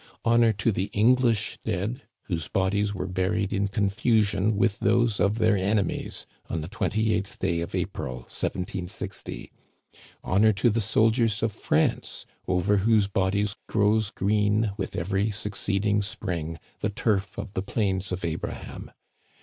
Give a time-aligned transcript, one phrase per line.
[0.25, 5.55] Honor to the English dead, whose bodies were buried in confusion with those of their
[5.55, 9.51] enemies on the twenty eighth day of April, 1760!
[10.23, 16.57] Honor to the soldiers of France, over whose bodies grows green, with every succeeding spring,
[16.79, 18.89] the turf of the Plains of Abraham